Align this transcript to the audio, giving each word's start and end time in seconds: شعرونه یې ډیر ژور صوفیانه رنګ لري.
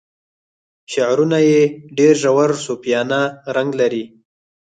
شعرونه 0.91 1.39
یې 1.49 1.61
ډیر 1.97 2.13
ژور 2.21 2.49
صوفیانه 2.65 3.21
رنګ 3.55 3.69
لري. 3.81 4.03